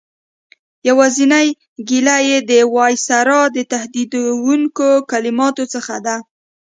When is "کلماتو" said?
5.11-5.63